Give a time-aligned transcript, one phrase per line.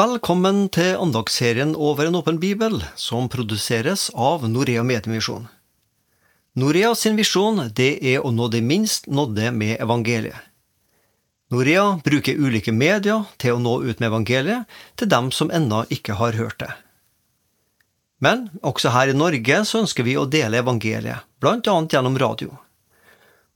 [0.00, 5.42] Velkommen til andagsserien Over en åpen bibel, som produseres av Norea Mediemisjon.
[6.56, 10.38] Norea sin visjon det er å nå de minst nådde med evangeliet.
[11.52, 16.16] Norea bruker ulike medier til å nå ut med evangeliet til dem som ennå ikke
[16.22, 16.70] har hørt det.
[18.24, 22.54] Men også her i Norge så ønsker vi å dele evangeliet, annet gjennom radio.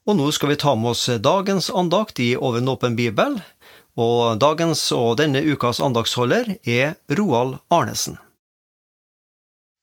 [0.05, 3.39] Og nå skal vi ta med oss dagens andakt i Over en åpen bibel,
[3.97, 8.19] og dagens og denne ukas andagsholder er Roald Arnesen.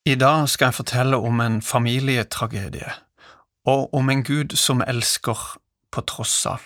[0.05, 2.91] I dag skal jeg fortelle om en familietragedie,
[3.65, 5.37] og om en Gud som elsker
[5.91, 6.61] på tross av.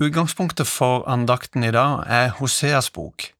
[0.00, 3.32] Utgangspunktet for andakten i dag er Hoseas bok.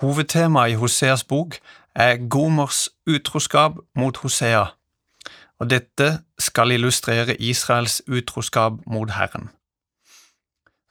[0.00, 1.58] Hovedtemaet i Hoseas bok
[1.94, 4.64] er Gomers utroskap mot Hosea,
[5.58, 9.50] og dette skal illustrere Israels utroskap mot Herren.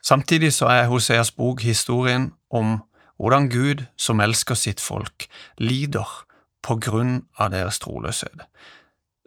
[0.06, 2.76] Samtidig så er Hoseas bok historien om
[3.18, 5.26] hvordan Gud, som elsker sitt folk,
[5.58, 6.06] lider
[6.62, 8.44] på grunn av deres troløshet,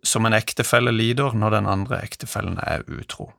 [0.03, 3.31] som en ektefelle lider når den andre ektefellen er utro.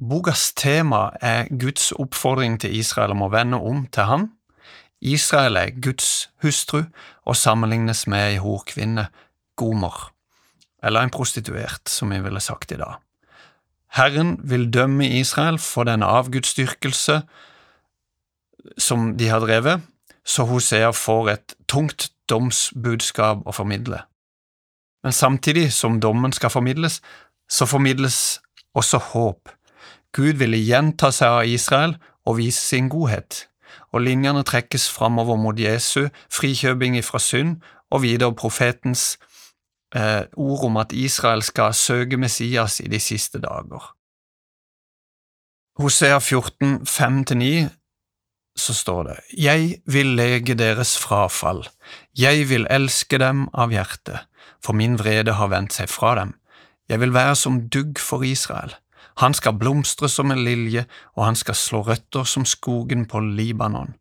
[0.00, 4.30] Bokas tema er Guds oppfordring til Israel om å vende om til ham.
[5.00, 6.84] Israel er Guds hustru
[7.26, 9.10] og sammenlignes med ei horkvinne,
[9.60, 10.12] Gomer,
[10.82, 13.00] eller en prostituert, som vi ville sagt i dag.
[13.90, 17.22] Herren vil dømme Israel for den avgudsdyrkelse
[18.78, 19.80] som de har drevet,
[20.24, 24.04] så Hosea får et tungt domsbudskap å formidle.
[25.02, 27.00] Men samtidig som dommen skal formidles,
[27.50, 28.40] så formidles
[28.74, 29.48] også håp.
[30.12, 33.46] Gud vil igjen ta seg av Israel og vise sin godhet,
[33.92, 37.56] og linjene trekkes framover mot Jesu frikjøping fra synd
[37.90, 39.16] og videre profetens
[39.94, 43.92] eh, ord om at Israel skal søke Messias i de siste dager.
[45.80, 47.68] Hosea 14, 5–9
[48.56, 51.64] så står det, Jeg vil lege deres frafall,
[52.18, 54.26] jeg vil elske dem av hjertet,
[54.64, 56.34] for min vrede har vendt seg fra dem.
[56.88, 58.74] Jeg vil være som dugg for Israel.
[59.22, 60.84] Han skal blomstre som en lilje,
[61.16, 63.94] og han skal slå røtter som skogen på Libanon.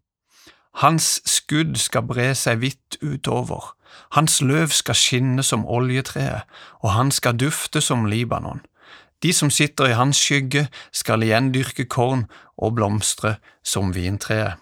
[0.74, 3.74] Hans skudd skal bre seg vidt utover,
[4.16, 6.46] hans løv skal skinne som oljetreet,
[6.80, 8.62] og han skal dufte som Libanon.
[9.24, 12.28] De som sitter i hans skygge, skal igjen dyrke korn
[12.58, 14.56] og blomstre som vintreet.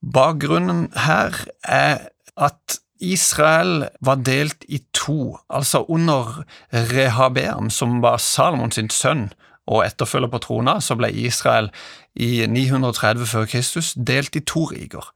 [0.00, 8.80] Bakgrunnen her er at Israel var delt i to, altså under Rehabeam, som var Salomons
[8.92, 9.28] sønn
[9.66, 11.70] og etterfølger på trona, så ble Israel
[12.14, 15.12] i 930 før Kristus delt i to riker.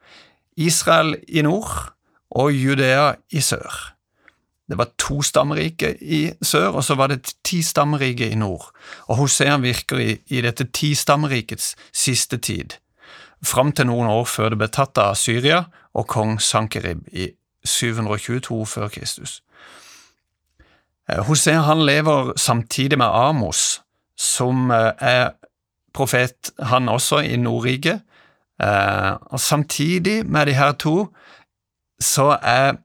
[0.57, 1.95] Israel i nord
[2.31, 3.95] og Judea i sør.
[4.69, 8.71] Det var to stammerike i sør, og så var det ti stammerike i nord.
[9.07, 12.79] Og Hosea virker i, i dette tistammerikets siste tid,
[13.45, 17.29] fram til noen år før det ble tatt av Syria og kong Sankerib i
[17.65, 19.43] 722 før Kristus.
[21.11, 23.83] Eh, Hosea han lever samtidig med Amos,
[24.17, 25.31] som eh, er
[25.95, 28.01] profet, han også, i Nordriket.
[28.63, 31.09] Eh, og samtidig med de her to
[32.01, 32.77] så er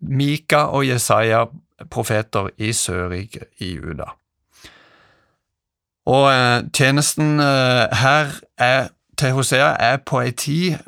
[0.00, 1.44] Mika og Jesaja
[1.90, 4.12] profeter i Sørriket i Juda.
[6.06, 8.88] Og eh, tjenesten her er,
[9.18, 10.78] til Hosea er på ei tid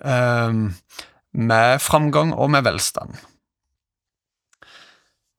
[1.32, 3.12] med framgang og med velstand.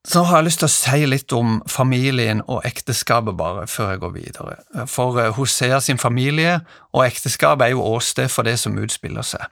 [0.04, 4.02] Så har jeg lyst til å si litt om familien og ekteskapet, bare før jeg
[4.02, 4.56] går videre.
[4.92, 6.58] For eh, Hosea sin familie
[6.92, 9.48] og ekteskap er jo åsted for det som utspiller seg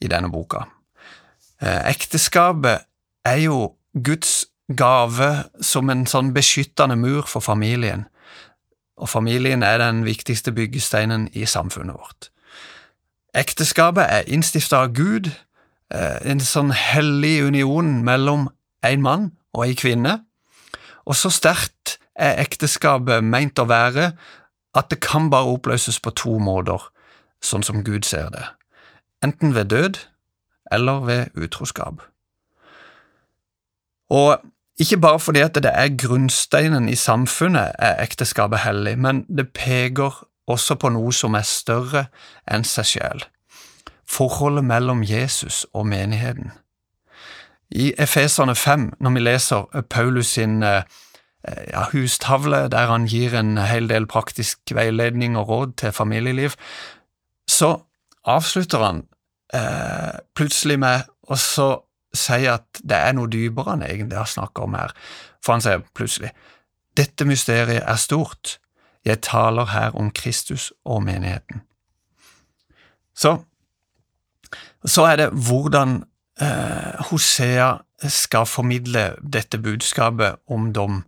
[0.00, 0.64] i denne boka.
[1.60, 2.88] Eh, ekteskapet
[3.28, 8.08] er jo Guds gave som en sånn beskyttende mur for familien,
[8.96, 12.30] og familien er den viktigste byggesteinen i samfunnet vårt.
[13.36, 15.34] Ekteskapet er innstifta av Gud,
[15.92, 18.48] eh, en sånn hellig union mellom
[18.82, 20.16] en mann og en kvinne,
[21.06, 24.10] og så sterkt er ekteskapet meint å være
[24.76, 26.82] at det kan bare oppløses på to måter,
[27.44, 28.44] sånn som Gud ser det,
[29.24, 30.02] enten ved død
[30.72, 32.02] eller ved utroskap.
[34.12, 34.36] Og
[34.78, 40.26] ikke bare fordi at det er grunnsteinen i samfunnet er ekteskapet hellig, men det peker
[40.46, 42.06] også på noe som er større
[42.46, 43.24] enn seg sjøl.
[44.06, 46.52] Forholdet mellom Jesus og menigheten.
[47.70, 50.82] I Efeserne 5, når vi leser Paulus sin eh,
[51.46, 56.54] ja, hustavle, der han gir en hel del praktisk veiledning og råd til familieliv,
[57.48, 57.76] så
[58.24, 59.02] avslutter han
[59.54, 61.38] eh, plutselig med å
[62.16, 64.94] sier at det er noe dypere enn egentlig har snakket om her,
[65.44, 66.32] for han sier plutselig
[66.96, 68.56] dette mysteriet er stort.
[69.04, 71.60] Jeg taler her om Kristus og menigheten.
[73.16, 73.36] Så,
[74.84, 76.00] så er det hvordan
[76.40, 77.76] eh, Hosea
[78.08, 81.04] skal formidle dette budskapet om dom.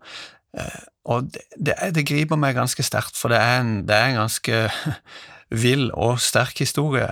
[0.57, 4.11] Eh, og det, det, det, griper meg ganske sterkt, for det er en, det er
[4.11, 4.63] en ganske
[5.65, 7.11] vill og sterk historie.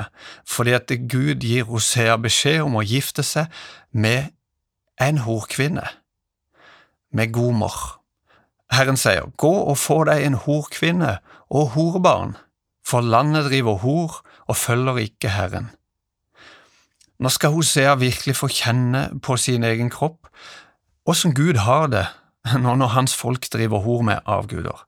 [0.48, 3.52] Fordi at Gud gir Hosea beskjed om å gifte seg
[3.92, 4.32] med
[5.00, 5.84] en horkvinne,
[7.12, 7.76] med Gomer.
[8.72, 11.18] Herren sier, Gå og få deg en horkvinne
[11.52, 12.34] og horbarn,
[12.86, 15.70] for landet driver hor og følger ikke Herren.
[17.18, 20.28] Nå skal Hosea virkelig få kjenne på sin egen kropp
[21.06, 22.06] åssen Gud har det
[22.62, 24.86] nå når hans folk driver hor med avguder.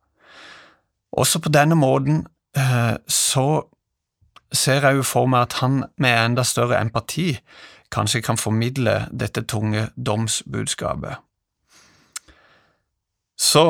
[1.12, 2.26] Også på denne måten
[2.56, 3.48] eh, så
[4.52, 7.32] ser jeg jo for meg at han med enda større empati
[7.92, 11.16] kanskje kan formidle dette tunge domsbudskapet.
[13.38, 13.64] Så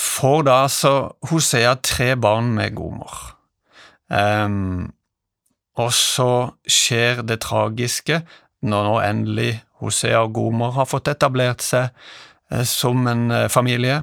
[0.00, 0.92] får da altså
[1.30, 3.36] Hosea tre barn med Gomer.
[4.08, 4.92] Um,
[5.78, 6.30] og så
[6.66, 8.22] skjer det tragiske
[8.66, 11.88] når nå endelig Hosea og Gomer har fått etablert seg
[12.52, 14.02] eh, som en eh, familie.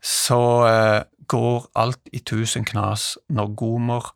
[0.00, 4.12] Så eh, går alt i tusen knas når Gomer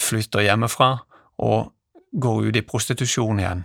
[0.00, 0.90] flytter hjemmefra
[1.42, 1.72] og
[2.12, 3.64] går ut i prostitusjon igjen.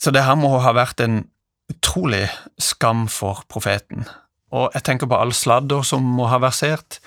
[0.00, 1.24] Så det her må ha vært en
[1.72, 2.28] utrolig
[2.62, 4.06] skam for profeten.
[4.54, 7.00] Og jeg tenker på all sladder som må ha versert,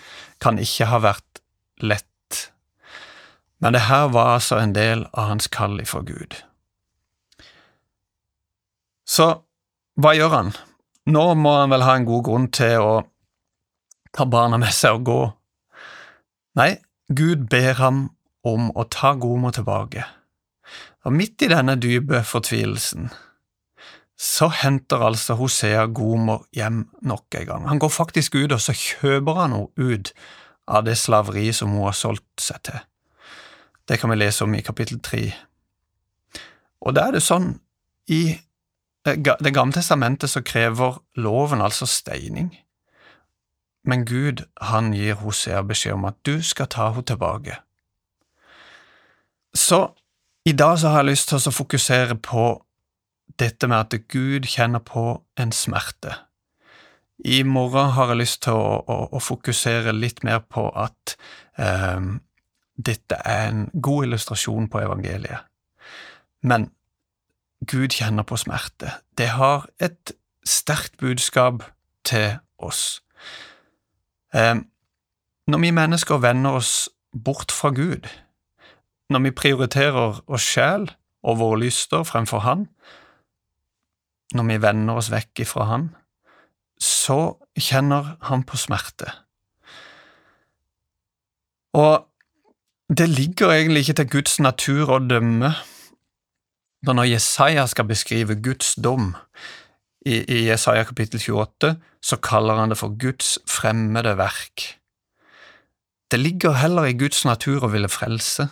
[0.43, 1.41] kan ikke ha vært
[1.79, 2.08] lett.
[3.59, 6.37] Men det her var altså en del av hans kall ifra Gud.
[9.09, 9.29] Så
[9.99, 10.51] hva gjør han?
[11.09, 12.93] Nå må han vel ha en god grunn til å
[14.15, 15.19] ta barna med seg og gå.
[16.59, 16.71] Nei,
[17.09, 18.03] Gud ber ham
[18.47, 20.05] om å ta Gomer tilbake.
[21.07, 23.09] Og midt i denne dype fortvilelsen
[24.19, 27.67] så henter altså Hosea Gomer hjem nok en gang.
[27.71, 30.11] Han går faktisk ut, og så kjøper han henne ut
[30.67, 32.81] av det slaveriet som hun har solgt seg til.
[33.89, 35.23] Det kan vi lese om i kapittel tre.
[36.85, 37.57] Og da er det sånn,
[38.07, 38.39] i
[39.05, 42.49] Det gamle testamentet så krever loven altså steining.
[43.87, 47.55] Men Gud, han gir Hosea beskjed om at du skal ta henne tilbake.
[49.55, 49.79] Så
[50.45, 52.43] i dag så har jeg lyst til å fokusere på
[53.39, 56.13] dette med at Gud kjenner på en smerte.
[57.25, 61.15] I morgen har jeg lyst til å, å, å fokusere litt mer på at
[61.57, 62.19] eh,
[62.85, 65.45] dette er en god illustrasjon på evangeliet.
[66.41, 66.71] Men
[67.67, 68.93] Gud kjenner på smerte.
[69.17, 70.13] Det har et
[70.47, 71.63] sterkt budskap
[72.07, 73.01] til oss.
[74.33, 74.55] Eh,
[75.47, 76.89] når vi mennesker vender oss
[77.25, 78.07] bort fra Gud,
[79.09, 80.91] når vi prioriterer oss sjæl
[81.23, 82.67] og våre lyster fremfor Han,
[84.33, 85.89] når vi vender oss vekk ifra Han,
[86.79, 89.11] så kjenner Han på smerte.
[91.73, 92.08] Og
[92.89, 95.53] det ligger egentlig ikke til Guds natur å dømme.
[96.87, 99.11] Når Jesaja skal beskrive Guds dom
[100.07, 104.79] i, i Jesaja kapittel 28, så kaller han det for Guds fremmede verk.
[106.09, 108.47] Det ligger heller i Guds natur å ville frelse.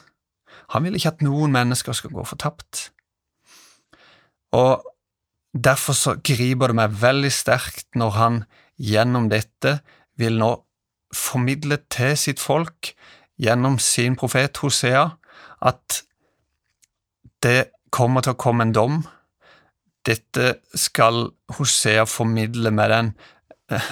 [0.75, 2.91] Han vil ikke at noen mennesker skal gå fortapt.
[4.53, 4.83] Og
[5.57, 8.41] derfor så griper det meg veldig sterkt når han
[8.77, 9.79] gjennom dette
[10.19, 10.51] vil nå
[11.15, 12.91] formidle til sitt folk,
[13.37, 15.09] gjennom sin profet Hosea,
[15.61, 16.01] at
[17.43, 18.99] det kommer til å komme en dom.
[20.07, 23.11] Dette skal Hosea formidle med den
[23.71, 23.91] eh,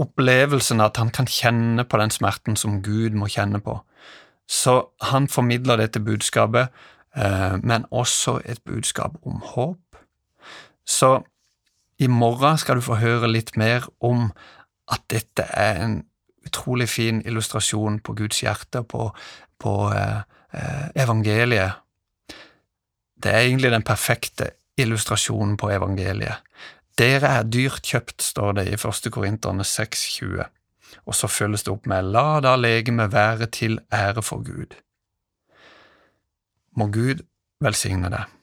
[0.00, 3.80] opplevelsen at han kan kjenne på den smerten som Gud må kjenne på.
[4.50, 4.80] Så
[5.12, 6.72] han formidler dette budskapet,
[7.14, 10.00] eh, men også et budskap om håp.
[10.86, 11.20] Så
[12.00, 14.30] i morgen skal du få høre litt mer om
[14.90, 16.00] at dette er en
[16.50, 19.08] utrolig fin illustrasjon på Guds hjerte, på,
[19.58, 20.20] på eh,
[20.52, 21.80] eh evangeliet.
[23.20, 26.42] Det er egentlig den perfekte illustrasjonen på evangeliet.
[26.98, 29.12] Dere er dyrt kjøpt, står det i 1.
[29.12, 30.48] Korinterne 6,20
[31.06, 34.76] og så følges det opp med La da legemet være til ære for Gud.
[36.76, 37.24] Må Gud
[37.62, 38.36] velsigne deg.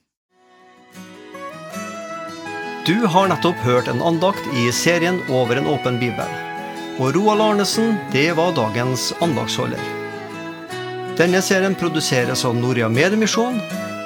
[2.87, 6.46] Du har nettopp hørt en andakt i serien Over en åpen bibel.
[6.97, 9.79] Og Roald Arnesen, det var dagens andagsholder.
[11.17, 13.59] Denne serien produseres av Noria Mediemisjon,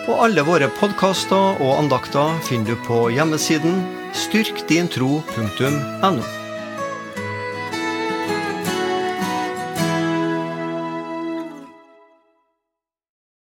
[0.09, 3.83] og alle våre podkaster og andakter finner du på hjemmesiden
[4.25, 6.40] styrkdintro.no.